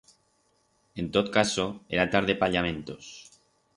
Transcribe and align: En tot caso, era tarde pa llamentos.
En 1.03 1.07
tot 1.17 1.27
caso, 1.37 1.65
era 1.97 2.07
tarde 2.15 2.33
pa 2.41 2.49
llamentos. 2.55 3.05